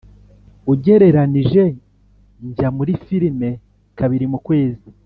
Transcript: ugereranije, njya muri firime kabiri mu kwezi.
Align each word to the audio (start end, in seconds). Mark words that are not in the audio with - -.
ugereranije, 0.73 1.63
njya 2.47 2.67
muri 2.77 2.91
firime 3.05 3.49
kabiri 3.97 4.25
mu 4.31 4.39
kwezi. 4.45 4.87